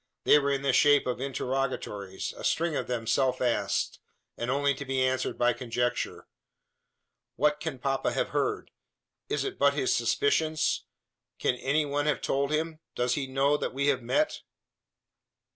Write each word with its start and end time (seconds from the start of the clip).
They 0.23 0.39
were 0.39 0.49
in 0.49 0.63
the 0.63 0.73
shape 0.73 1.05
of 1.05 1.21
interrogatories 1.21 2.33
a 2.35 2.43
string 2.43 2.75
of 2.75 2.87
them 2.87 3.05
self 3.05 3.39
asked, 3.39 3.99
and 4.35 4.49
only 4.49 4.73
to 4.73 4.83
be 4.83 5.03
answered 5.05 5.37
by 5.37 5.53
conjecture. 5.53 6.27
"What 7.35 7.59
can 7.59 7.77
papa 7.77 8.11
have 8.13 8.29
heard? 8.29 8.71
Is 9.29 9.43
it 9.43 9.59
but 9.59 9.75
his 9.75 9.95
suspicions? 9.95 10.85
Can 11.37 11.53
any 11.57 11.85
one 11.85 12.07
have 12.07 12.21
told 12.21 12.49
him? 12.49 12.79
Does 12.95 13.13
he 13.13 13.27
knew 13.27 13.59
that 13.59 13.75
we 13.75 13.89
have 13.89 14.01
met?" 14.01 14.41